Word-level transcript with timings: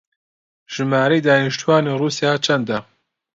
ژمارەی 0.73 1.23
دانیشتووانی 1.27 1.97
ڕووسیا 1.99 2.33
چەندە؟ 2.45 2.77